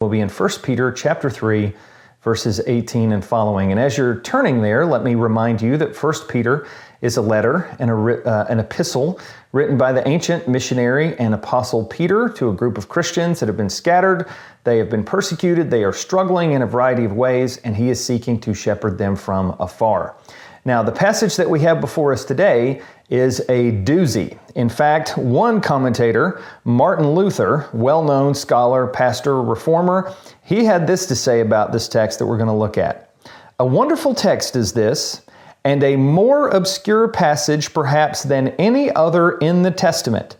[0.00, 1.74] will be in 1 Peter chapter 3
[2.22, 3.70] verses 18 and following.
[3.70, 6.66] And as you're turning there, let me remind you that 1 Peter
[7.02, 9.20] is a letter and uh, an epistle
[9.52, 13.58] written by the ancient missionary and apostle Peter to a group of Christians that have
[13.58, 14.26] been scattered.
[14.64, 15.70] They have been persecuted.
[15.70, 19.16] They are struggling in a variety of ways, and he is seeking to shepherd them
[19.16, 20.16] from afar.
[20.64, 22.80] Now, the passage that we have before us today
[23.10, 24.38] is a doozy.
[24.54, 31.16] In fact, one commentator, Martin Luther, well known scholar, pastor, reformer, he had this to
[31.16, 33.14] say about this text that we're going to look at.
[33.58, 35.22] A wonderful text is this,
[35.64, 40.36] and a more obscure passage perhaps than any other in the Testament,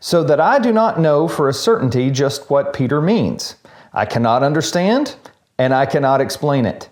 [0.00, 3.56] so that I do not know for a certainty just what Peter means.
[3.92, 5.14] I cannot understand,
[5.58, 6.88] and I cannot explain it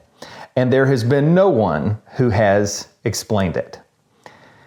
[0.57, 3.81] and there has been no one who has explained it.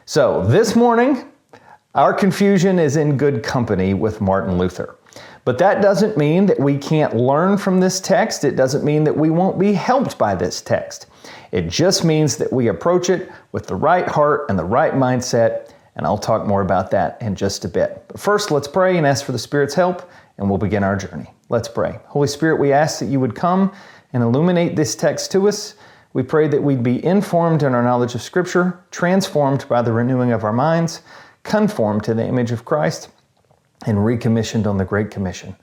[0.08, 1.32] So, this morning,
[1.96, 5.00] our confusion is in good company with Martin Luther.
[5.46, 8.44] But that doesn't mean that we can't learn from this text.
[8.44, 11.08] It doesn't mean that we won't be helped by this text.
[11.52, 15.72] It just means that we approach it with the right heart and the right mindset.
[15.96, 18.06] And I'll talk more about that in just a bit.
[18.08, 21.32] But first, let's pray and ask for the Spirit's help, and we'll begin our journey.
[21.50, 21.98] Let's pray.
[22.06, 23.74] Holy Spirit, we ask that you would come
[24.14, 25.74] and illuminate this text to us.
[26.16, 30.32] We pray that we'd be informed in our knowledge of Scripture, transformed by the renewing
[30.32, 31.02] of our minds,
[31.44, 33.10] conformed to the image of Christ,
[33.86, 35.58] and recommissioned on the Great Commission.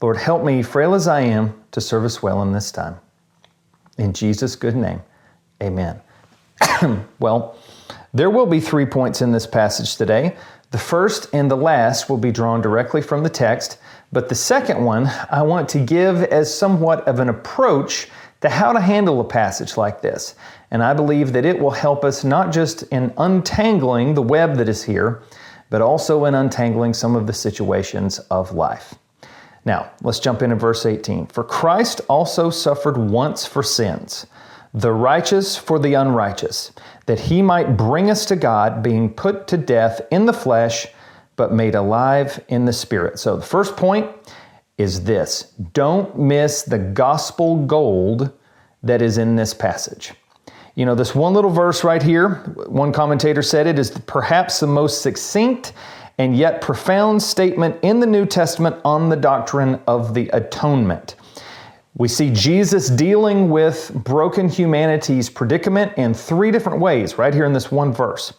[0.00, 3.00] Lord, help me, frail as I am, to serve us well in this time.
[3.98, 5.02] In Jesus' good name,
[5.60, 6.00] amen.
[7.18, 7.58] well,
[8.14, 10.36] there will be three points in this passage today.
[10.70, 13.78] The first and the last will be drawn directly from the text,
[14.12, 18.08] but the second one I want to give as somewhat of an approach
[18.40, 20.34] to how to handle a passage like this.
[20.70, 24.68] And I believe that it will help us not just in untangling the web that
[24.68, 25.22] is here,
[25.70, 28.94] but also in untangling some of the situations of life.
[29.64, 31.26] Now, let's jump into verse 18.
[31.26, 34.26] For Christ also suffered once for sins,
[34.72, 36.72] the righteous for the unrighteous,
[37.06, 40.86] that he might bring us to God, being put to death in the flesh,
[41.34, 43.18] but made alive in the spirit.
[43.18, 44.08] So the first point
[44.78, 48.32] is this don't miss the gospel gold
[48.82, 50.12] that is in this passage.
[50.74, 52.34] You know, this one little verse right here,
[52.66, 55.72] one commentator said it is perhaps the most succinct
[56.18, 61.16] and yet profound statement in the New Testament on the doctrine of the atonement.
[61.96, 67.54] We see Jesus dealing with broken humanity's predicament in three different ways right here in
[67.54, 68.34] this one verse.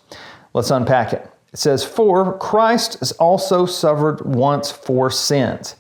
[0.53, 1.27] Let's unpack it.
[1.53, 5.75] It says, For Christ has also suffered once for sins.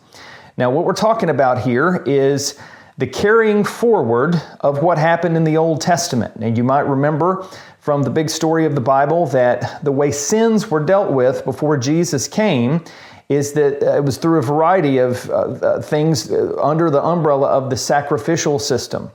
[0.57, 2.59] Now, what we're talking about here is
[2.97, 6.33] the carrying forward of what happened in the Old Testament.
[6.41, 7.47] And you might remember
[7.79, 11.77] from the big story of the Bible that the way sins were dealt with before
[11.77, 12.83] Jesus came
[13.29, 17.69] is that uh, it was through a variety of uh, things under the umbrella of
[17.69, 19.11] the sacrificial system.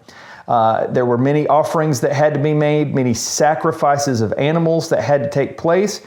[0.46, 5.02] Uh, there were many offerings that had to be made, many sacrifices of animals that
[5.02, 6.02] had to take place.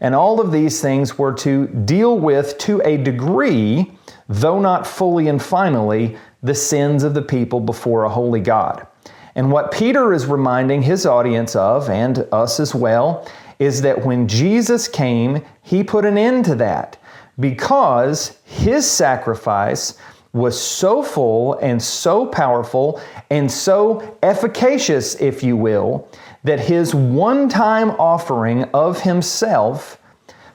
[0.00, 3.92] And all of these things were to deal with, to a degree,
[4.30, 8.86] though not fully and finally, the sins of the people before a holy God.
[9.34, 14.28] And what Peter is reminding his audience of, and us as well, is that when
[14.28, 16.96] Jesus came, he put an end to that
[17.40, 19.98] because his sacrifice
[20.32, 26.08] was so full and so powerful and so efficacious, if you will,
[26.44, 29.99] that his one time offering of himself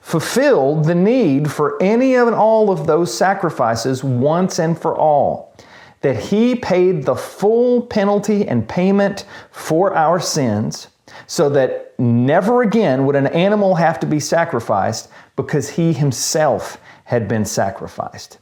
[0.06, 5.58] fulfilled the need for any and all of those sacrifices once and for all.
[6.02, 10.90] That he paid the full penalty and payment for our sins
[11.26, 17.28] so that never again would an animal have to be sacrificed because he himself had
[17.28, 18.38] been sacrificed.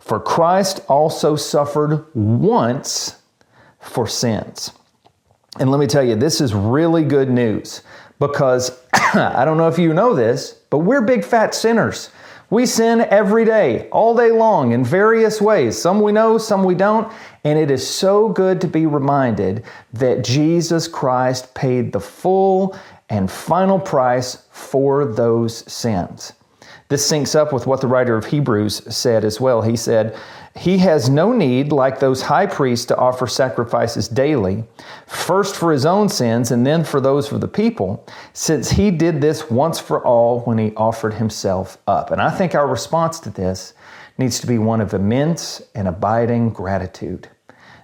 [0.00, 3.16] For Christ also suffered once
[3.80, 4.72] for sins.
[5.58, 7.82] And let me tell you, this is really good news
[8.18, 12.10] because I don't know if you know this, but we're big fat sinners.
[12.50, 15.76] We sin every day, all day long, in various ways.
[15.76, 17.12] Some we know, some we don't.
[17.44, 22.74] And it is so good to be reminded that Jesus Christ paid the full
[23.10, 26.32] and final price for those sins.
[26.88, 29.60] This syncs up with what the writer of Hebrews said as well.
[29.60, 30.16] He said,
[30.56, 34.64] He has no need, like those high priests, to offer sacrifices daily,
[35.06, 39.20] first for his own sins and then for those of the people, since he did
[39.20, 42.10] this once for all when he offered himself up.
[42.10, 43.74] And I think our response to this
[44.16, 47.28] needs to be one of immense and abiding gratitude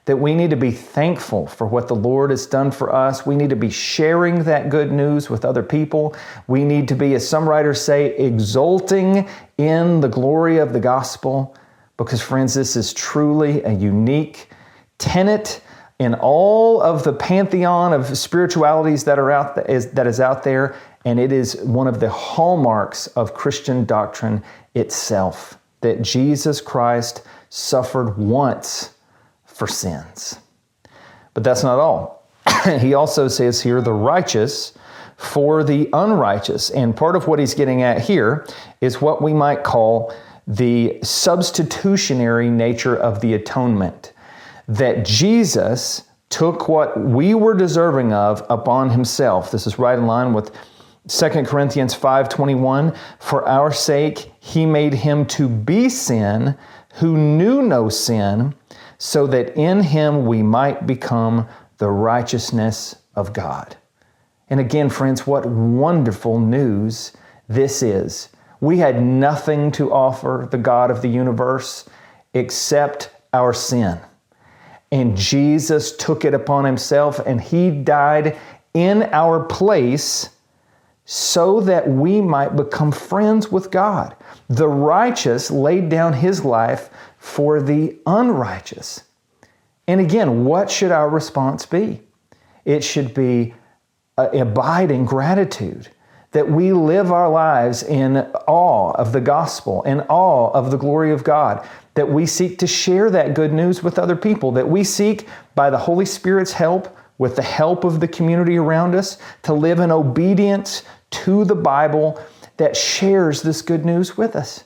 [0.06, 3.25] that we need to be thankful for what the Lord has done for us.
[3.25, 6.15] We need to be sharing that good news with other people.
[6.47, 11.56] We need to be, as some writers say, exulting in the glory of the gospel.
[11.97, 14.51] Because, friends, this is truly a unique
[14.99, 15.62] tenet
[15.99, 20.43] in all of the pantheon of spiritualities that are out that is, that is out
[20.43, 20.75] there,
[21.07, 24.43] and it is one of the hallmarks of Christian doctrine
[24.75, 28.94] itself that Jesus Christ suffered once
[29.55, 30.39] for sins.
[31.33, 32.29] But that's not all.
[32.81, 34.77] he also says here, the righteous
[35.17, 36.71] for the unrighteous.
[36.71, 38.47] And part of what he's getting at here
[38.81, 40.12] is what we might call
[40.47, 44.12] the substitutionary nature of the atonement.
[44.67, 49.50] That Jesus took what we were deserving of upon himself.
[49.50, 50.50] This is right in line with
[51.07, 56.57] 2 Corinthians 5:21, for our sake he made him to be sin
[56.95, 58.55] who knew no sin,
[58.99, 61.49] so that in him we might become
[61.79, 63.76] the righteousness of God.
[64.49, 67.12] And again, friends, what wonderful news
[67.49, 68.29] this is.
[68.61, 71.88] We had nothing to offer the God of the universe
[72.32, 74.00] except our sin.
[74.91, 78.38] And Jesus took it upon himself and he died
[78.75, 80.31] in our place
[81.05, 84.17] so that we might become friends with God.
[84.49, 86.90] The righteous laid down his life
[87.25, 89.03] for the unrighteous.
[89.88, 92.03] And again, what should our response be?
[92.67, 93.55] It should be
[94.19, 95.88] abiding gratitude
[96.32, 101.12] that we live our lives in awe of the gospel, in awe of the glory
[101.12, 104.85] of God, that we seek to share that good news with other people, that we
[104.85, 109.55] seek by the Holy Spirit's help, with the help of the community around us, to
[109.55, 112.23] live in obedience to the Bible
[112.59, 114.65] that shares this good news with us.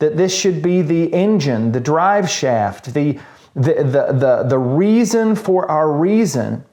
[0.00, 3.18] That this should be the engine, the drive shaft, the,
[3.54, 6.64] the, the, the, the reason for our reason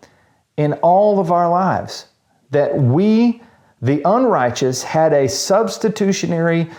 [0.57, 2.07] in all of our lives.
[2.51, 3.41] That we,
[3.81, 6.69] the unrighteous, had a substitutionary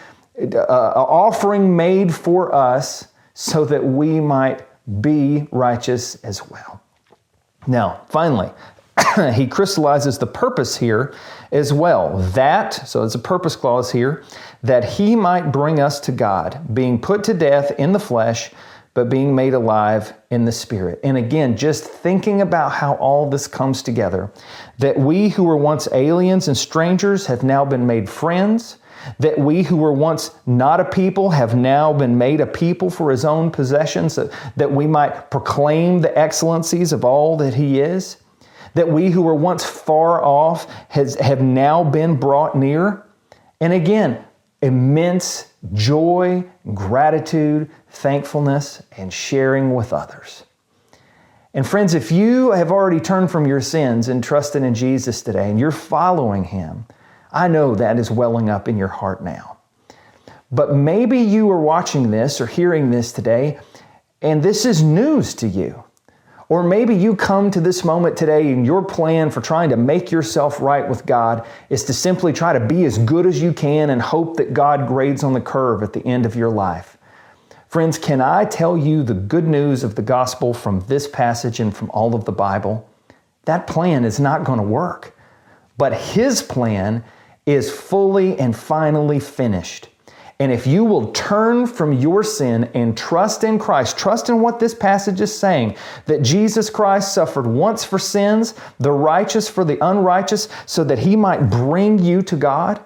[0.55, 0.65] uh,
[0.97, 4.67] offering made for us so that we might
[5.01, 6.83] be righteous as well.
[7.67, 8.51] Now, finally,
[9.35, 11.15] he crystallizes the purpose here
[11.53, 12.19] as well.
[12.33, 14.25] That, so it's a purpose clause here,
[14.63, 18.51] that he might bring us to God, being put to death in the flesh,
[18.95, 20.99] but being made alive in the spirit.
[21.05, 24.31] And again, just thinking about how all this comes together
[24.79, 28.79] that we who were once aliens and strangers have now been made friends,
[29.21, 33.11] that we who were once not a people have now been made a people for
[33.11, 34.19] his own possessions,
[34.57, 38.17] that, we might proclaim the excellencies of all that he is
[38.75, 43.05] that we who were once far off has, have now been brought near.
[43.61, 44.25] And again,
[44.63, 46.45] immense joy,
[46.75, 50.45] gratitude, thankfulness, and sharing with others.
[51.55, 55.51] And friends, if you have already turned from your sins and trusted in Jesus today
[55.51, 56.87] and you're following Him,
[57.33, 59.59] I know that is welling up in your heart now.
[60.51, 63.59] But maybe you are watching this or hearing this today,
[64.23, 65.85] and this is news to you.
[66.51, 70.11] Or maybe you come to this moment today and your plan for trying to make
[70.11, 73.91] yourself right with God is to simply try to be as good as you can
[73.91, 76.97] and hope that God grades on the curve at the end of your life.
[77.69, 81.77] Friends, can I tell you the good news of the gospel from this passage and
[81.77, 82.89] from all of the Bible?
[83.45, 85.15] That plan is not going to work.
[85.77, 87.05] But His plan
[87.45, 89.89] is fully and finally finished.
[90.41, 94.61] And if you will turn from your sin and trust in Christ, trust in what
[94.61, 95.77] this passage is saying,
[96.07, 101.17] that Jesus Christ suffered once for sins, the righteous for the unrighteous, so that he
[101.17, 102.81] might bring you to God,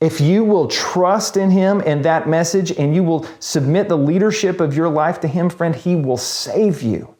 [0.00, 4.60] if you will trust in him and that message and you will submit the leadership
[4.60, 7.14] of your life to him, friend, he will save you.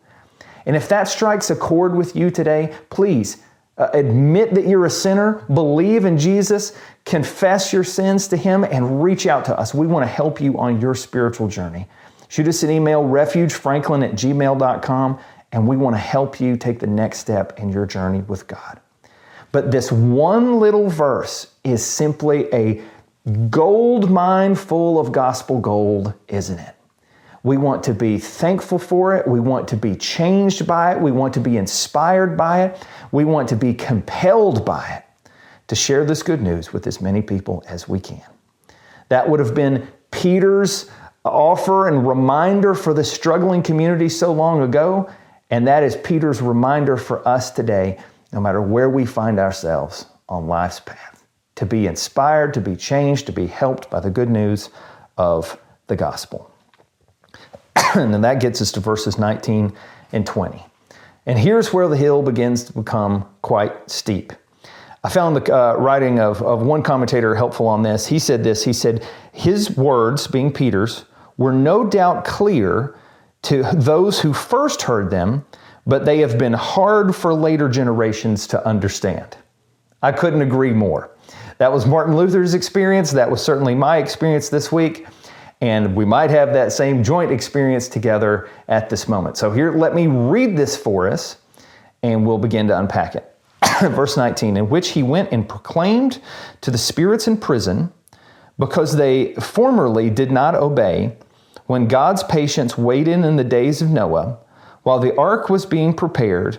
[0.66, 3.42] And if that strikes a chord with you today, please
[3.78, 9.02] uh, admit that you're a sinner, believe in Jesus, confess your sins to Him, and
[9.02, 9.72] reach out to us.
[9.72, 11.86] We want to help you on your spiritual journey.
[12.28, 15.18] Shoot us an email, refugefranklin at gmail.com,
[15.52, 18.80] and we want to help you take the next step in your journey with God.
[19.52, 22.82] But this one little verse is simply a
[23.48, 26.74] gold mine full of gospel gold, isn't it?
[27.42, 29.26] We want to be thankful for it.
[29.26, 31.00] We want to be changed by it.
[31.00, 32.86] We want to be inspired by it.
[33.12, 35.32] We want to be compelled by it
[35.68, 38.24] to share this good news with as many people as we can.
[39.08, 40.90] That would have been Peter's
[41.24, 45.10] offer and reminder for the struggling community so long ago.
[45.50, 47.98] And that is Peter's reminder for us today,
[48.32, 51.24] no matter where we find ourselves on life's path,
[51.56, 54.70] to be inspired, to be changed, to be helped by the good news
[55.16, 56.49] of the gospel.
[57.94, 59.72] and that gets us to verses 19
[60.12, 60.64] and 20.
[61.26, 64.32] And here's where the hill begins to become quite steep.
[65.02, 68.06] I found the uh, writing of, of one commentator helpful on this.
[68.06, 71.04] He said this He said, His words, being Peter's,
[71.36, 72.96] were no doubt clear
[73.42, 75.44] to those who first heard them,
[75.86, 79.38] but they have been hard for later generations to understand.
[80.02, 81.10] I couldn't agree more.
[81.58, 83.10] That was Martin Luther's experience.
[83.10, 85.06] That was certainly my experience this week.
[85.60, 89.36] And we might have that same joint experience together at this moment.
[89.36, 91.36] So, here, let me read this for us,
[92.02, 93.36] and we'll begin to unpack it.
[93.80, 96.20] Verse 19, in which he went and proclaimed
[96.62, 97.92] to the spirits in prison,
[98.58, 101.16] because they formerly did not obey,
[101.66, 104.38] when God's patience waited in the days of Noah,
[104.82, 106.58] while the ark was being prepared,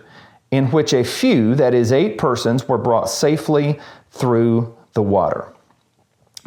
[0.52, 3.80] in which a few, that is, eight persons, were brought safely
[4.12, 5.54] through the water.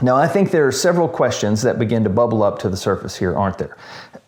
[0.02, 3.16] Now, I think there are several questions that begin to bubble up to the surface
[3.16, 3.76] here, aren't there?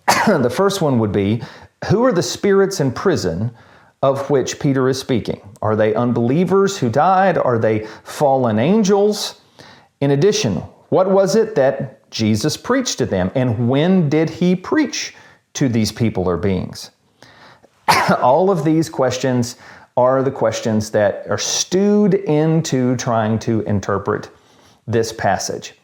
[0.26, 1.42] the first one would be
[1.90, 3.50] Who are the spirits in prison
[4.02, 5.40] of which Peter is speaking?
[5.62, 7.36] Are they unbelievers who died?
[7.36, 9.40] Are they fallen angels?
[10.00, 10.56] In addition,
[10.90, 13.32] what was it that Jesus preached to them?
[13.34, 15.14] And when did he preach
[15.54, 16.92] to these people or beings?
[18.20, 19.56] All of these questions
[19.96, 24.30] are the questions that are stewed into trying to interpret
[24.86, 25.74] this passage.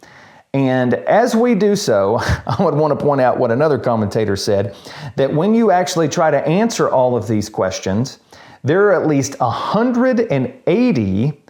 [0.54, 2.16] And as we do so,
[2.46, 4.76] I would want to point out what another commentator said
[5.16, 8.18] that when you actually try to answer all of these questions,
[8.64, 11.42] there are at least 180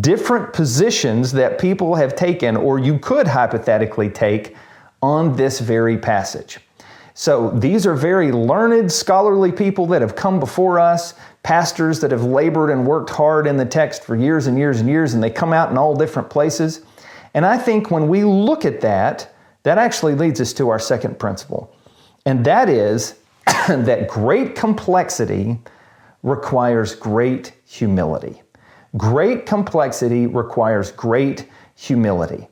[0.00, 4.54] different positions that people have taken, or you could hypothetically take,
[5.02, 6.60] on this very passage.
[7.14, 12.24] So these are very learned, scholarly people that have come before us, pastors that have
[12.24, 15.30] labored and worked hard in the text for years and years and years, and they
[15.30, 16.82] come out in all different places.
[17.34, 19.34] And I think when we look at that,
[19.64, 21.74] that actually leads us to our second principle.
[22.26, 23.14] And that is
[23.46, 25.58] that great complexity
[26.22, 28.42] requires great humility.
[28.96, 32.46] Great complexity requires great humility.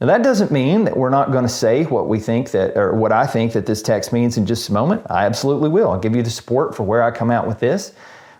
[0.00, 2.94] Now, that doesn't mean that we're not going to say what we think that, or
[2.94, 5.02] what I think that this text means in just a moment.
[5.10, 5.90] I absolutely will.
[5.90, 7.94] I'll give you the support for where I come out with this.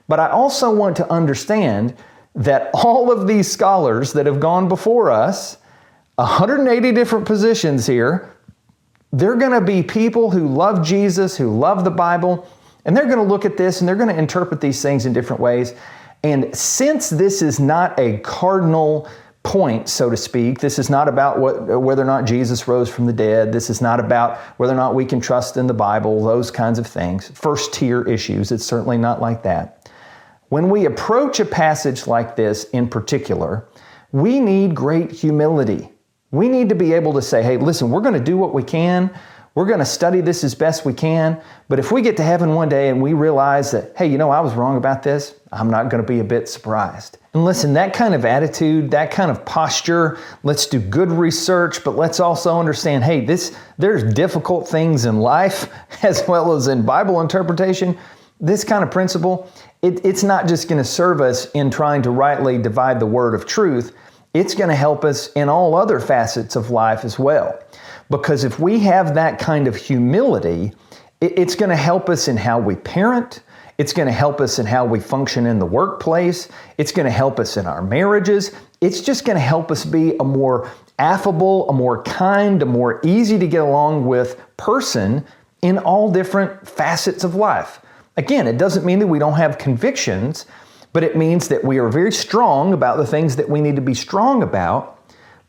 [0.09, 1.95] But I also want to understand
[2.35, 5.59] that all of these scholars that have gone before us,
[6.17, 8.35] 180 different positions here,
[9.13, 12.49] they're going to be people who love Jesus, who love the Bible,
[12.85, 15.13] and they're going to look at this and they're going to interpret these things in
[15.13, 15.75] different ways.
[16.23, 19.09] And since this is not a cardinal
[19.43, 23.07] point, so to speak, this is not about what, whether or not Jesus rose from
[23.07, 23.53] the dead.
[23.53, 26.79] This is not about whether or not we can trust in the Bible, those kinds
[26.79, 27.29] of things.
[27.31, 28.53] First tier issues.
[28.53, 29.78] It's certainly not like that.
[30.49, 33.69] When we approach a passage like this in particular,
[34.13, 35.91] we need great humility.
[36.31, 38.63] We need to be able to say, hey, listen, we're going to do what we
[38.63, 39.11] can.
[39.55, 41.41] We're going to study this as best we can.
[41.69, 44.31] But if we get to heaven one day and we realize that, hey, you know,
[44.31, 47.19] I was wrong about this, I'm not going to be a bit surprised.
[47.35, 51.97] And listen, that kind of attitude, that kind of posture, let's do good research, but
[51.97, 55.71] let's also understand, hey, this there's difficult things in life
[56.05, 57.99] as well as in Bible interpretation.
[58.41, 59.51] This kind of principle,
[59.83, 63.35] it, it's not just going to serve us in trying to rightly divide the word
[63.35, 63.95] of truth,
[64.35, 67.59] it's going to help us in all other facets of life as well.
[68.11, 70.73] Because if we have that kind of humility,
[71.21, 73.43] it's going to help us in how we parent.
[73.79, 76.49] It's going to help us in how we function in the workplace.
[76.79, 78.53] It's going to help us in our marriages.
[78.81, 83.01] It's just going to help us be a more affable, a more kind, a more
[83.05, 85.25] easy to get along with person
[85.63, 87.81] in all different facets of life.
[88.19, 90.45] Again, it doesn't mean that we don't have convictions,
[90.93, 93.83] but it means that we are very strong about the things that we need to
[93.83, 94.99] be strong about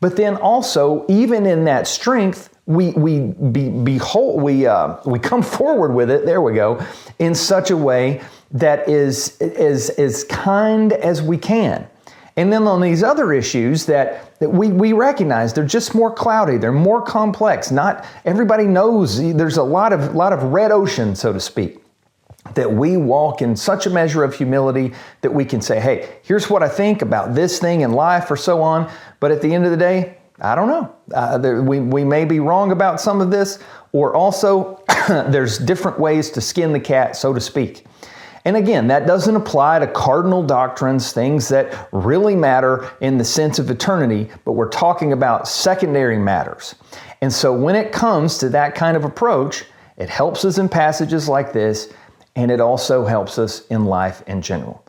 [0.00, 5.42] but then also, even in that strength, we we be, behold we uh, we come
[5.42, 6.24] forward with it.
[6.24, 6.84] There we go,
[7.18, 8.22] in such a way
[8.52, 11.86] that is is as kind as we can.
[12.36, 16.56] And then on these other issues that, that we, we recognize they're just more cloudy,
[16.56, 17.70] they're more complex.
[17.70, 21.82] Not everybody knows there's a lot of lot of red ocean, so to speak
[22.54, 26.48] that we walk in such a measure of humility that we can say, hey, here's
[26.48, 28.90] what I think about this thing in life or so on.
[29.20, 30.94] But at the end of the day, I don't know.
[31.12, 33.58] Uh, there, we, we may be wrong about some of this,
[33.92, 37.84] or also there's different ways to skin the cat, so to speak.
[38.46, 43.58] And again, that doesn't apply to cardinal doctrines, things that really matter in the sense
[43.58, 46.74] of eternity, but we're talking about secondary matters.
[47.20, 49.66] And so when it comes to that kind of approach,
[49.98, 51.92] it helps us in passages like this
[52.36, 54.84] and it also helps us in life in general.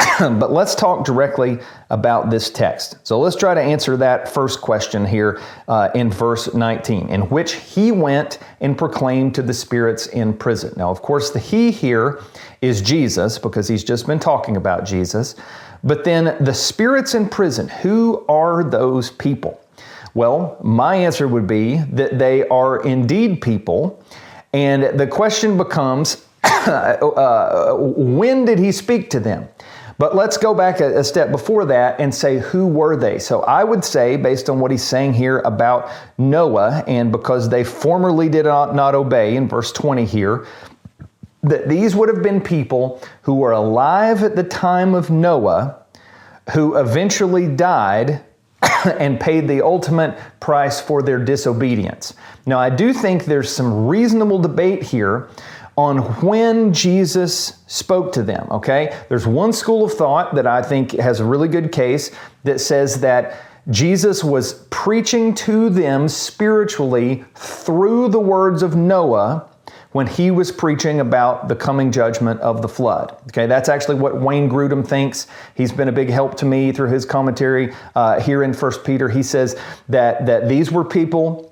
[0.20, 1.58] but let's talk directly
[1.90, 2.96] about this text.
[3.04, 7.54] So let's try to answer that first question here uh, in verse 19, in which
[7.54, 10.72] he went and proclaimed to the spirits in prison.
[10.76, 12.22] Now, of course, the he here
[12.62, 15.36] is Jesus because he's just been talking about Jesus.
[15.84, 19.60] But then the spirits in prison, who are those people?
[20.14, 24.02] Well, my answer would be that they are indeed people.
[24.52, 29.48] And the question becomes uh, when did he speak to them?
[30.00, 33.18] But let's go back a, a, step before that and say, who were they?
[33.18, 37.64] So I would say, based on what he's saying here about Noah, and because they
[37.64, 40.46] formerly did not, not obey in verse 20 here,
[41.42, 45.76] that these would have been people who were alive at the time of Noah,
[46.54, 48.22] who eventually died
[48.98, 52.14] and paid the ultimate price for their disobedience.
[52.46, 55.28] Now, I do think there's some reasonable debate here
[55.80, 58.94] on when Jesus spoke to them, okay?
[59.08, 62.10] There's one school of thought that I think has a really good case
[62.44, 69.48] that says that Jesus was preaching to them spiritually through the words of Noah
[69.92, 73.16] when he was preaching about the coming judgment of the flood.
[73.28, 75.26] Okay, that's actually what Wayne Grudem thinks.
[75.54, 79.08] He's been a big help to me through his commentary uh, here in First Peter.
[79.08, 79.58] He says
[79.88, 81.49] that that these were people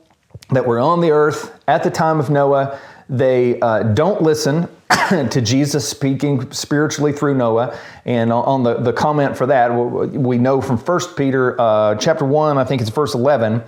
[0.50, 2.78] that were on the earth at the time of Noah.
[3.08, 4.68] They uh, don't listen
[5.08, 7.78] to Jesus speaking spiritually through Noah.
[8.04, 12.58] And on the, the comment for that, we know from 1 Peter uh, chapter 1,
[12.58, 13.62] I think it's verse 11,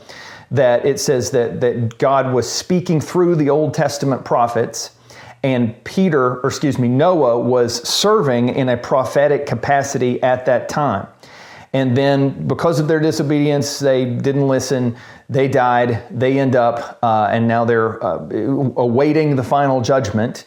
[0.50, 4.96] that it says that, that God was speaking through the Old Testament prophets
[5.42, 11.06] and Peter, or excuse me, Noah was serving in a prophetic capacity at that time.
[11.72, 14.96] And then, because of their disobedience, they didn't listen.
[15.28, 16.02] They died.
[16.10, 18.18] They end up, uh, and now they're uh,
[18.76, 20.46] awaiting the final judgment.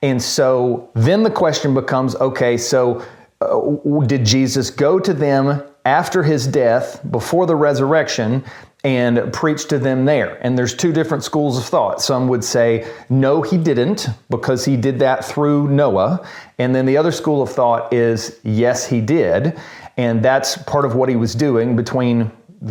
[0.00, 3.04] And so then the question becomes okay, so
[3.40, 8.44] uh, did Jesus go to them after his death, before the resurrection,
[8.84, 10.38] and preach to them there.
[10.44, 12.00] And there's two different schools of thought.
[12.00, 16.26] Some would say, no, he didn't, because he did that through Noah.
[16.58, 19.58] And then the other school of thought is, yes, he did.
[19.96, 22.30] And that's part of what he was doing between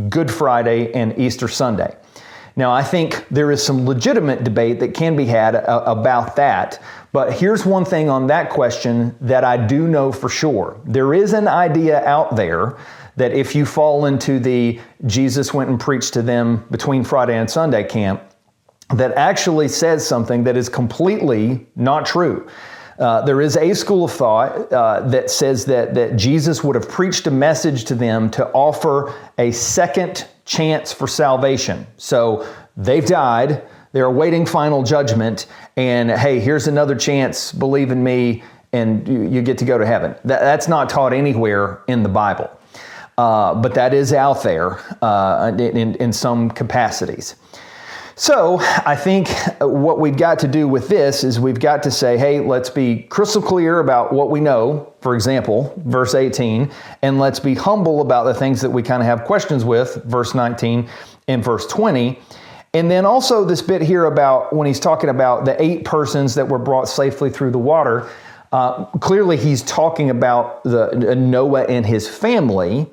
[0.09, 1.95] Good Friday and Easter Sunday.
[2.55, 6.81] Now, I think there is some legitimate debate that can be had uh, about that.
[7.13, 10.79] But here's one thing on that question that I do know for sure.
[10.85, 12.77] There is an idea out there
[13.15, 17.49] that if you fall into the Jesus went and preached to them between Friday and
[17.49, 18.21] Sunday camp,
[18.93, 22.47] that actually says something that is completely not true.
[23.01, 26.87] Uh, there is a school of thought uh, that says that, that Jesus would have
[26.87, 31.87] preached a message to them to offer a second chance for salvation.
[31.97, 38.43] So they've died, they're awaiting final judgment, and hey, here's another chance, believe in me,
[38.71, 40.11] and you, you get to go to heaven.
[40.23, 42.55] That, that's not taught anywhere in the Bible.
[43.17, 47.35] Uh, but that is out there uh, in, in some capacities.
[48.21, 49.29] So I think
[49.61, 53.01] what we've got to do with this is we've got to say, hey, let's be
[53.09, 58.25] crystal clear about what we know, for example, verse 18, and let's be humble about
[58.25, 60.87] the things that we kind of have questions with, verse 19
[61.29, 62.19] and verse 20.
[62.75, 66.47] And then also this bit here about when he's talking about the eight persons that
[66.47, 68.07] were brought safely through the water.
[68.51, 72.85] Uh, clearly, he's talking about the Noah and his family,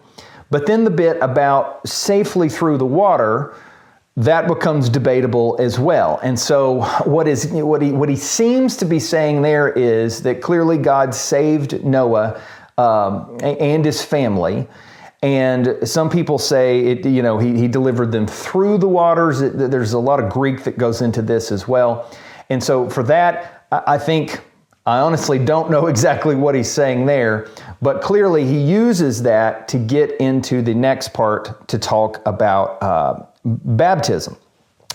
[0.49, 3.55] but then the bit about safely through the water
[4.19, 6.19] that becomes debatable as well.
[6.25, 10.43] And so what is what he what he seems to be saying there is that
[10.43, 12.41] clearly God saved Noah
[12.77, 14.67] um, and his family.
[15.23, 19.41] And some people say it, you know, he, he delivered them through the waters.
[19.41, 22.11] It, there's a lot of Greek that goes into this as well.
[22.51, 24.41] And so for that, I think
[24.85, 27.49] I honestly don't know exactly what he's saying there,
[27.81, 33.25] but clearly he uses that to get into the next part to talk about uh,
[33.65, 34.37] baptism.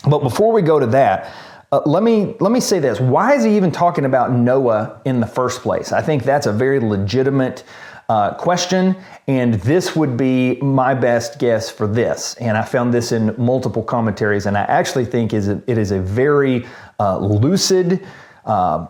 [0.07, 1.33] But before we go to that,
[1.71, 5.19] uh, let me let me say this: Why is he even talking about Noah in
[5.19, 5.91] the first place?
[5.91, 7.63] I think that's a very legitimate
[8.09, 8.95] uh, question,
[9.27, 12.35] and this would be my best guess for this.
[12.35, 15.99] And I found this in multiple commentaries, and I actually think is it is a
[15.99, 16.67] very
[16.99, 18.05] uh, lucid
[18.45, 18.85] uh,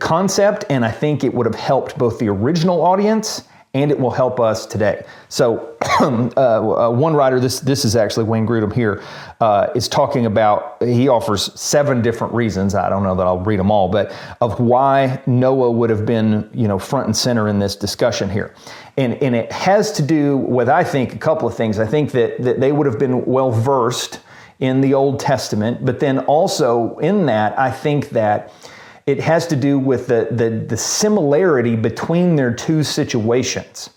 [0.00, 3.44] concept, and I think it would have helped both the original audience
[3.76, 5.04] and it will help us today.
[5.28, 9.02] So, uh, uh, one writer, this this is actually Wayne Grudem here,
[9.40, 10.82] uh, is talking about.
[10.82, 12.74] He offers seven different reasons.
[12.74, 16.48] I don't know that I'll read them all, but of why Noah would have been,
[16.54, 18.54] you know, front and center in this discussion here,
[18.96, 21.78] and and it has to do with I think a couple of things.
[21.78, 24.20] I think that that they would have been well versed
[24.58, 28.50] in the Old Testament, but then also in that, I think that
[29.06, 33.90] it has to do with the, the, the similarity between their two situations.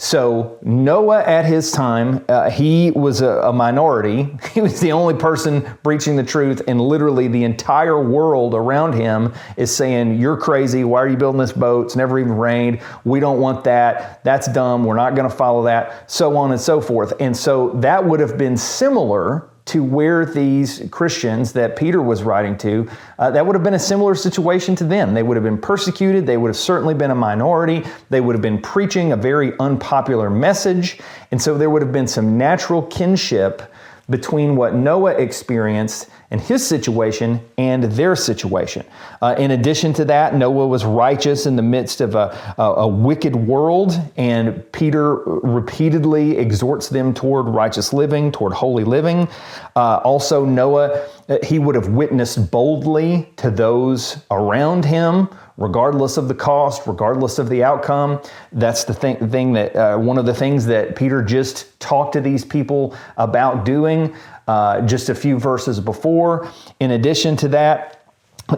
[0.00, 4.28] So, Noah at his time, uh, he was a, a, minority.
[4.52, 9.34] He was the only person preaching the truth, and literally the entire world around him
[9.56, 10.84] is saying, You're crazy.
[10.84, 11.86] Why are you building this boat?
[11.86, 12.80] It's never even rained.
[13.04, 14.22] We don't want that.
[14.22, 14.84] That's dumb.
[14.84, 16.08] We're not going to follow that.
[16.08, 17.12] So on and so forth.
[17.18, 22.56] And so, that would have been similar to where these Christians that Peter was writing
[22.58, 25.14] to, uh, that would have been a similar situation to them.
[25.14, 26.26] They would have been persecuted.
[26.26, 27.84] They would have certainly been a minority.
[28.10, 30.98] They would have been preaching a very unpopular message.
[31.30, 33.62] And so there would have been some natural kinship
[34.10, 38.84] between what Noah experienced and his situation and their situation.
[39.22, 42.88] Uh, in addition to that, Noah was righteous in the midst of a, a, a,
[42.88, 49.28] wicked world, and Peter repeatedly exhorts them toward righteous living, toward holy living.
[49.76, 56.28] Uh, also, Noah, uh, he would have witnessed boldly to those around him regardless of
[56.28, 58.22] the cost, regardless of the outcome.
[58.52, 62.20] That's the thing, thing that uh, one of the things that Peter just talked to
[62.20, 64.14] these people about doing
[64.46, 66.50] uh, just a few verses before.
[66.80, 67.98] In addition to that,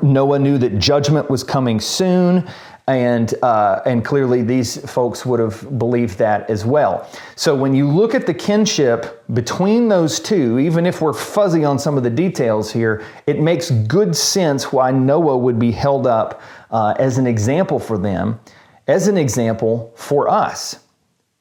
[0.02, 2.48] Noah knew that judgment was coming soon.
[2.90, 7.08] And, uh, and clearly, these folks would have believed that as well.
[7.36, 11.78] So, when you look at the kinship between those two, even if we're fuzzy on
[11.78, 16.42] some of the details here, it makes good sense why Noah would be held up
[16.72, 18.40] uh, as an example for them,
[18.88, 20.80] as an example for us.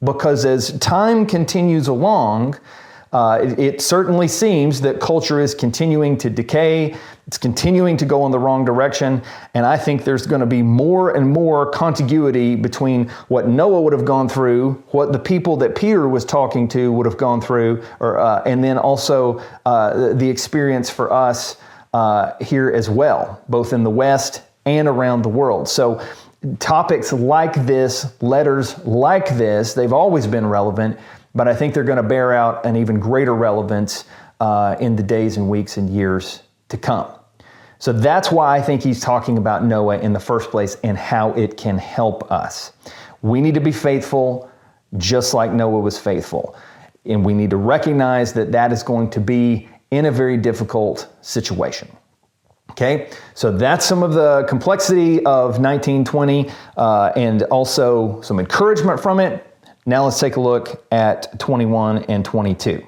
[0.03, 2.59] Because as time continues along,
[3.11, 6.95] uh, it, it, certainly seems that culture is continuing to decay.
[7.25, 9.23] It's continuing to go in the wrong direction.
[9.55, 13.93] And I think there's going to be more and more contiguity between what Noah would
[13.93, 17.83] have gone through, what the people that Peter was talking to would have gone through,
[17.99, 21.57] or, uh, and then also uh, the experience for us
[21.93, 25.67] uh, here as well, both in the West and around the world.
[25.67, 25.99] So
[26.59, 30.99] topics like this, letters like this, they've always been relevant
[31.35, 34.05] but I think they're going to bear out an even greater relevance
[34.39, 37.11] uh, in the days and weeks and years to come.
[37.77, 41.31] So that's why I think he's talking about Noah in the first place and how
[41.33, 42.73] it can help us.
[43.21, 44.51] We need to be faithful
[44.97, 46.55] just like Noah was faithful.
[47.05, 51.07] And we need to recognize that that is going to be in a very difficult
[51.21, 51.89] situation.
[52.71, 59.19] Okay, so that's some of the complexity of 1920 uh, and also some encouragement from
[59.19, 59.48] it,
[59.85, 62.85] now let's take a look at 21 and 22.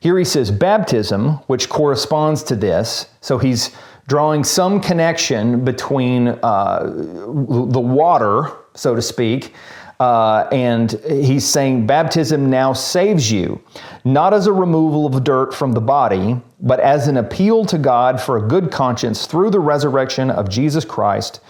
[0.00, 3.06] Here he says baptism, which corresponds to this.
[3.20, 3.74] So he's
[4.06, 9.54] drawing some connection between uh, the water, so to speak,
[10.00, 13.62] uh, and he's saying baptism now saves you,
[14.04, 18.20] not as a removal of dirt from the body, but as an appeal to God
[18.20, 21.40] for a good conscience through the resurrection of Jesus Christ,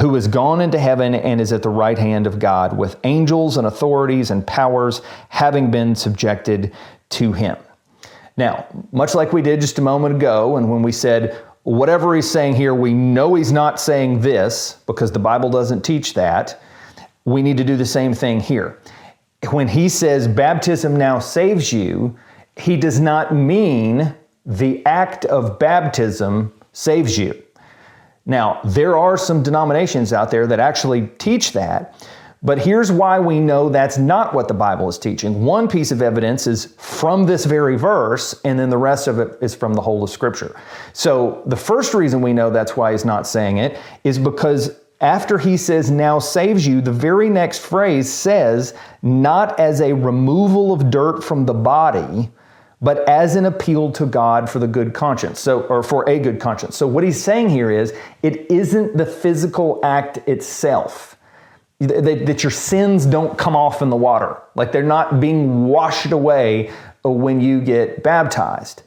[0.00, 3.58] who has gone into heaven and is at the right hand of God, with angels
[3.58, 6.72] and authorities and powers having been subjected
[7.10, 7.56] to him.
[8.36, 12.30] Now, much like we did just a moment ago, and when we said, whatever he's
[12.30, 16.62] saying here, we know he's not saying this because the Bible doesn't teach that
[17.24, 18.78] we need to do the same thing here.
[19.50, 22.16] When he says baptism now saves you,
[22.56, 27.42] he does not mean the act of baptism saves you.
[28.26, 31.94] Now, there are some denominations out there that actually teach that,
[32.42, 35.44] but here's why we know that's not what the Bible is teaching.
[35.44, 39.36] One piece of evidence is from this very verse, and then the rest of it
[39.42, 40.54] is from the whole of Scripture.
[40.92, 45.38] So, the first reason we know that's why he's not saying it is because after
[45.38, 50.90] he says now saves you, the very next phrase says, not as a removal of
[50.90, 52.30] dirt from the body,
[52.82, 55.40] but as an appeal to God for the good conscience.
[55.40, 56.76] So, or for a good conscience.
[56.76, 61.16] So, what he's saying here is, it isn't the physical act itself.
[61.78, 64.36] That, your sins don't come off in the water.
[64.54, 66.70] Like they're not being washed away
[67.02, 68.82] when you get baptized.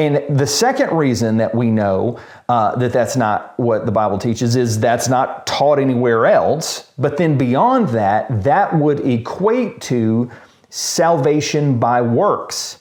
[0.00, 4.56] And the second reason that we know uh, that that's not what the Bible teaches
[4.56, 6.90] is that's not taught anywhere else.
[6.96, 10.30] But then beyond that, that would equate to
[10.70, 12.78] salvation by works.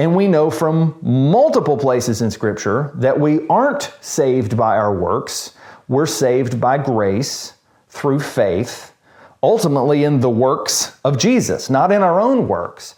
[0.00, 5.54] And we know from multiple places in Scripture that we aren't saved by our works,
[5.86, 7.52] we're saved by grace
[7.90, 8.92] through faith,
[9.40, 12.96] ultimately in the works of Jesus, not in our own works.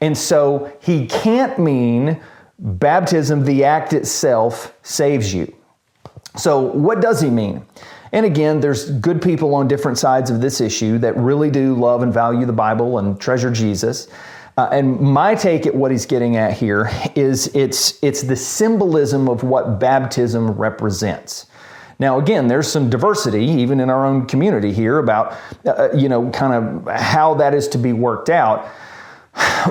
[0.00, 2.18] And so he can't mean
[2.58, 5.52] Baptism, the act itself, saves you.
[6.36, 7.64] So, what does he mean?
[8.12, 12.02] And again, there's good people on different sides of this issue that really do love
[12.02, 14.08] and value the Bible and treasure Jesus.
[14.58, 19.28] Uh, and my take at what he's getting at here is it's it's the symbolism
[19.28, 21.46] of what baptism represents.
[21.98, 26.30] Now, again, there's some diversity even in our own community here about, uh, you know,
[26.30, 28.68] kind of how that is to be worked out.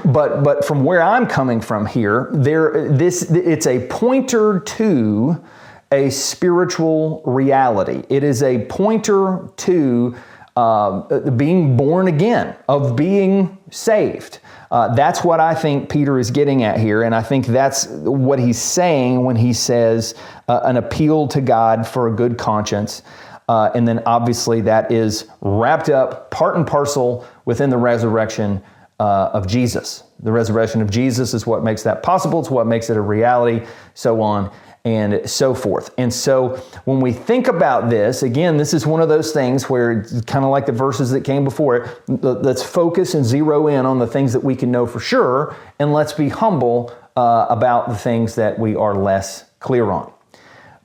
[0.06, 5.44] But but from where I'm coming from here, there this it's a pointer to
[5.92, 8.04] a spiritual reality.
[8.10, 10.16] It is a pointer to
[10.56, 14.40] uh, being born again, of being saved.
[14.70, 18.40] Uh, that's what I think Peter is getting at here, and I think that's what
[18.40, 20.16] he's saying when he says
[20.48, 23.04] uh, an appeal to God for a good conscience.
[23.50, 28.62] Uh, and then obviously that is wrapped up part and parcel within the resurrection
[29.02, 30.04] uh, of Jesus.
[30.20, 33.66] The resurrection of Jesus is what makes that possible, it's what makes it a reality,
[33.96, 34.52] so on
[34.86, 35.92] and so forth.
[35.98, 40.02] And so when we think about this, again, this is one of those things where
[40.02, 42.10] it's kind of like the verses that came before it.
[42.24, 45.94] Let's focus and zero in on the things that we can know for sure, and
[45.94, 50.12] let's be humble uh, about the things that we are less clear on.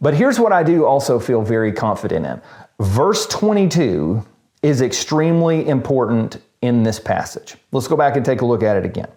[0.00, 2.40] But here's what I do also feel very confident in.
[2.80, 4.26] Verse 22
[4.62, 7.56] is extremely important in this passage.
[7.72, 9.08] Let's go back and take a look at it again.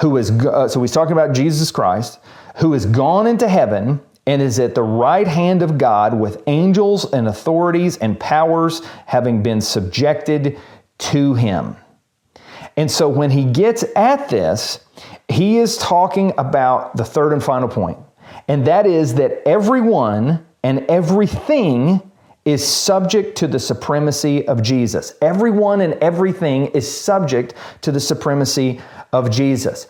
[0.00, 2.20] Who is uh, so he's talking about Jesus Christ
[2.56, 7.12] who is gone into heaven and is at the right hand of God with angels
[7.12, 10.58] and authorities and powers having been subjected
[10.98, 11.76] to him.
[12.76, 14.80] And so when he gets at this,
[15.28, 17.98] he is talking about the third and final point,
[18.48, 22.10] and that is that everyone and everything
[22.44, 25.14] is subject to the supremacy of Jesus.
[25.22, 28.80] Everyone and everything is subject to the supremacy
[29.12, 29.86] of Jesus.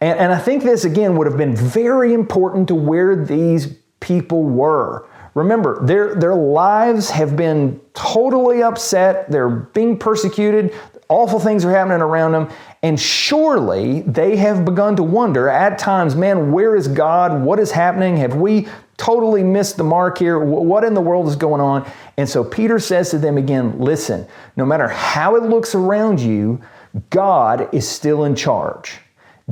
[0.00, 4.44] And, and I think this, again, would have been very important to where these people
[4.44, 5.08] were.
[5.34, 9.30] Remember, their, their lives have been totally upset.
[9.30, 10.74] They're being persecuted.
[11.08, 12.50] Awful things are happening around them.
[12.82, 17.42] And surely they have begun to wonder at times, man, where is God?
[17.42, 18.16] What is happening?
[18.16, 18.68] Have we
[18.98, 20.38] totally missed the mark here?
[20.38, 21.90] What in the world is going on?
[22.18, 26.60] And so Peter says to them again listen, no matter how it looks around you,
[27.08, 28.98] God is still in charge.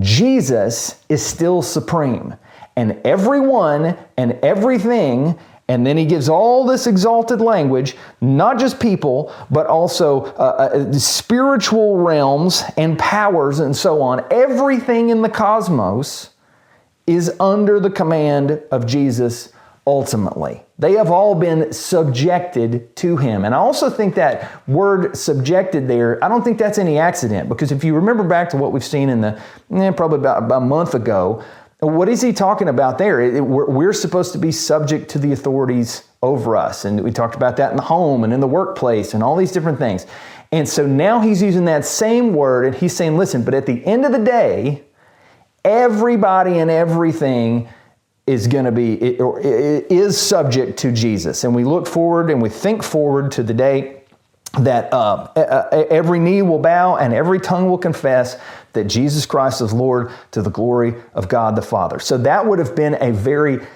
[0.00, 2.34] Jesus is still supreme.
[2.76, 9.32] And everyone and everything, and then he gives all this exalted language, not just people,
[9.50, 14.24] but also uh, uh, spiritual realms and powers and so on.
[14.30, 16.30] Everything in the cosmos
[17.06, 19.52] is under the command of Jesus
[19.86, 20.62] ultimately.
[20.78, 23.44] They have all been subjected to him.
[23.44, 27.70] And I also think that word subjected there, I don't think that's any accident because
[27.70, 29.40] if you remember back to what we've seen in the,
[29.72, 31.44] eh, probably about, about, a month ago,
[31.80, 33.20] what is he talking about there?
[33.20, 36.84] It, we're, we're supposed to be subject to the authorities over us.
[36.84, 39.52] And we talked about that in the home and in the workplace and all these
[39.52, 40.06] different things.
[40.50, 43.84] And so now he's using that same word and he's saying, listen, but at the
[43.84, 44.82] end of the day,
[45.66, 47.68] everybody and everything
[48.26, 51.44] is going to be or is subject to Jesus.
[51.44, 54.02] And we look forward and we think forward to the day
[54.60, 55.28] that uh,
[55.90, 58.38] every knee will bow and every tongue will confess
[58.72, 61.98] that Jesus Christ is Lord to the glory of God the Father.
[61.98, 63.66] So that would have been a very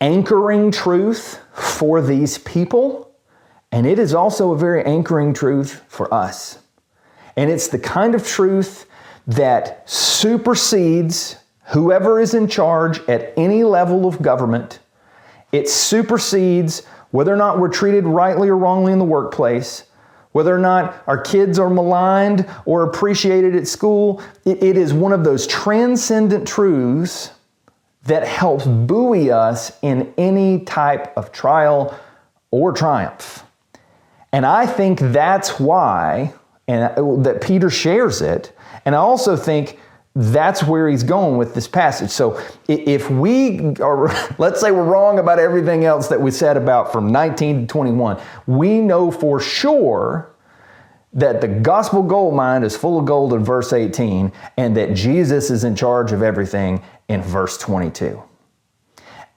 [0.00, 3.12] anchoring truth for these people.
[3.70, 6.58] And it is also a very anchoring truth for us.
[7.36, 8.86] And it's the kind of truth
[9.26, 11.36] that supersedes
[11.70, 14.80] whoever is in charge at any level of government,
[15.52, 19.84] it supersedes whether or not we're treated rightly or wrongly in the workplace,
[20.32, 24.22] whether or not our kids are maligned or appreciated at school.
[24.44, 27.32] it, it is one of those transcendent truths
[28.04, 31.98] that helps buoy us in any type of trial
[32.50, 33.44] or triumph.
[34.32, 36.32] And I think that's why
[36.68, 38.52] and uh, that Peter shares it.
[38.84, 39.78] And I also think
[40.16, 42.10] that's where he's going with this passage.
[42.10, 46.92] So if we are, let's say we're wrong about everything else that we said about
[46.92, 50.34] from 19 to 21, we know for sure
[51.12, 55.50] that the gospel gold mine is full of gold in verse 18 and that Jesus
[55.50, 58.22] is in charge of everything in verse 22.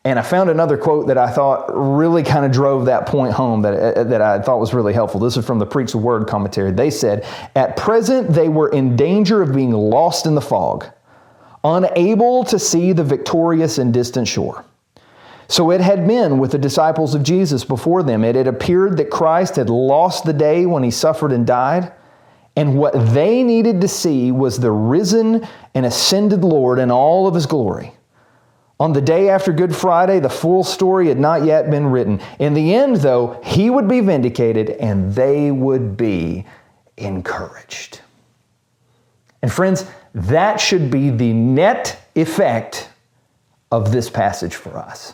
[0.06, 3.62] And I found another quote that I thought really kind of drove that point home
[3.62, 5.20] that, uh, that I thought was really helpful.
[5.20, 6.72] This is from the Preach the Word commentary.
[6.72, 10.86] They said, At present, they were in danger of being lost in the fog,
[11.64, 14.66] unable to see the victorious and distant shore.
[15.48, 18.26] So it had been with the disciples of Jesus before them.
[18.26, 21.94] It had appeared that Christ had lost the day when he suffered and died.
[22.56, 27.36] And what they needed to see was the risen and ascended Lord in all of
[27.36, 27.94] his glory.
[28.80, 32.20] On the day after Good Friday, the full story had not yet been written.
[32.40, 36.46] In the end, though, he would be vindicated and they would be
[36.98, 38.02] encouraged.
[39.42, 42.90] And friends, that should be the net effect
[43.72, 45.14] of this passage for us.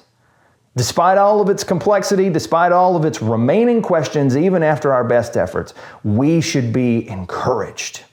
[0.75, 5.35] Despite all of its complexity, despite all of its remaining questions, even after our best
[5.35, 8.03] efforts, we should be encouraged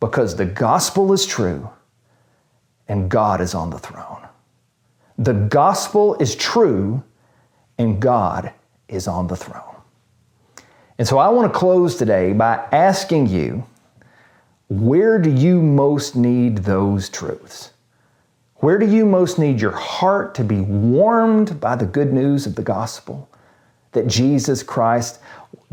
[0.00, 1.68] because the gospel is true
[2.88, 4.25] and God is on the throne.
[5.18, 7.02] The gospel is true
[7.78, 8.52] and God
[8.88, 9.76] is on the throne.
[10.98, 13.66] And so I want to close today by asking you
[14.68, 17.70] where do you most need those truths?
[18.56, 22.56] Where do you most need your heart to be warmed by the good news of
[22.56, 23.28] the gospel?
[23.92, 25.20] That Jesus Christ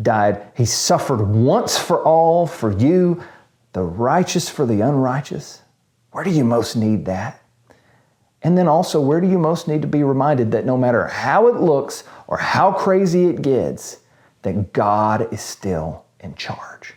[0.02, 3.24] died, He suffered once for all for you,
[3.72, 5.62] the righteous for the unrighteous.
[6.12, 7.43] Where do you most need that?
[8.44, 11.48] And then also, where do you most need to be reminded that no matter how
[11.48, 14.00] it looks or how crazy it gets,
[14.42, 16.96] that God is still in charge?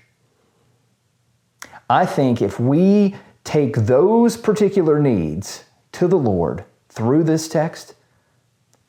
[1.88, 7.94] I think if we take those particular needs to the Lord through this text,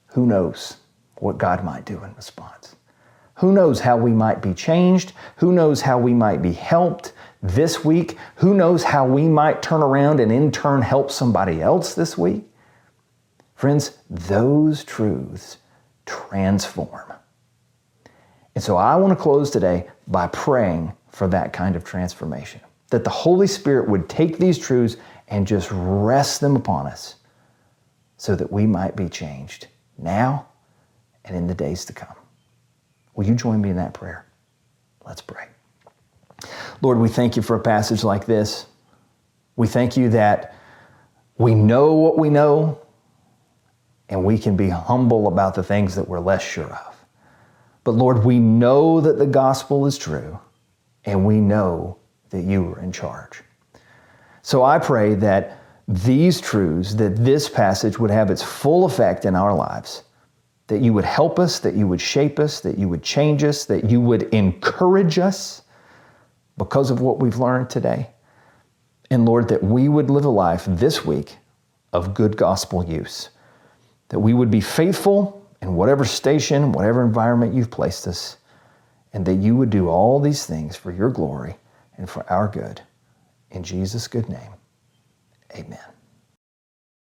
[0.08, 0.78] who knows
[1.18, 2.76] what God might do in response?
[3.36, 5.14] Who knows how we might be changed?
[5.36, 8.18] Who knows how we might be helped this week?
[8.38, 12.44] Who knows how we might turn around and in turn help somebody else this week?
[13.56, 15.58] Friends, those truths
[16.06, 17.14] transform.
[18.56, 22.62] And so I want to close today by praying for that kind of transformation.
[22.90, 24.98] That the Holy Spirit would take these truths
[25.28, 27.16] and just rest them upon us
[28.18, 30.48] so that we might be changed now
[31.26, 32.16] and in the days to come.
[33.16, 34.26] Will you join me in that prayer?
[35.06, 35.48] Let's pray.
[36.82, 38.68] Lord, we thank you for a passage like this.
[39.56, 40.56] We thank you that
[41.38, 42.80] we know what we know
[44.10, 46.96] and we can be humble about the things that we're less sure of.
[47.84, 50.40] But Lord, we know that the gospel is true
[51.06, 51.98] and we know
[52.30, 53.42] that you are in charge.
[54.42, 59.36] So I pray that these truths, that this passage would have its full effect in
[59.36, 60.04] our lives,
[60.68, 63.66] that you would help us, that you would shape us, that you would change us,
[63.66, 65.64] that you would encourage us
[66.58, 68.10] because of what we've learned today.
[69.10, 71.38] And Lord, that we would live a life this week
[71.94, 73.30] of good gospel use,
[74.10, 78.38] that we would be faithful in whatever station, whatever environment you've placed us,
[79.14, 81.56] and that you would do all these things for your glory
[81.98, 82.82] and for our good.
[83.52, 84.52] In Jesus' good name,
[85.56, 85.97] amen.